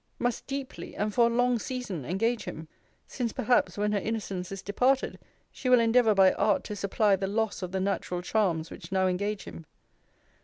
Must 0.17 0.47
deeply 0.47 0.95
and 0.95 1.13
for 1.13 1.27
a 1.27 1.29
long 1.29 1.59
season 1.59 2.05
engage 2.05 2.45
him: 2.45 2.67
since 3.07 3.31
perhaps 3.33 3.77
when 3.77 3.91
her 3.91 3.99
innocence 3.99 4.51
is 4.51 4.63
departed, 4.63 5.19
she 5.51 5.69
will 5.69 5.79
endeavour 5.79 6.15
by 6.15 6.33
art 6.33 6.63
to 6.63 6.75
supply 6.75 7.15
the 7.15 7.27
loss 7.27 7.61
of 7.61 7.71
the 7.71 7.79
natural 7.79 8.23
charms 8.23 8.71
which 8.71 8.91
now 8.91 9.05
engage 9.05 9.43
him. 9.43 9.67